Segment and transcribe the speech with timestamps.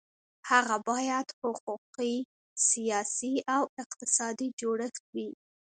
[0.49, 2.15] هغه باید حقوقي،
[2.69, 5.29] سیاسي او اقتصادي جوړښت وي.